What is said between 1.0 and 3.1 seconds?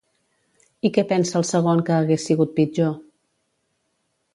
pensa el segon que hagués sigut pitjor?